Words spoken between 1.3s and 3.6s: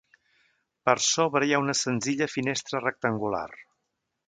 hi ha una senzilla finestra rectangular.